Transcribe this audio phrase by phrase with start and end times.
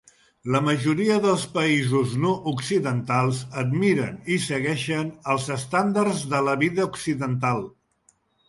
[0.53, 7.67] La majoria del països no occidentals admiren i segueixen els estàndards de la vida occidental.